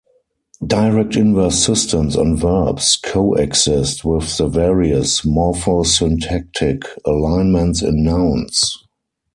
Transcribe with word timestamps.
Direct-inverse 0.65 1.63
systems 1.63 2.17
on 2.17 2.35
verbs 2.35 2.97
coexist 3.03 4.03
with 4.03 4.35
the 4.35 4.47
various 4.47 5.21
morphosyntactic 5.21 6.87
alignments 7.05 7.83
in 7.83 8.03
nouns. 8.03 8.83